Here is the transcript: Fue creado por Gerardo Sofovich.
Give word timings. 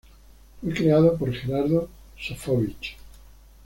Fue 0.63 0.73
creado 0.73 1.15
por 1.15 1.31
Gerardo 1.31 1.87
Sofovich. 2.19 2.97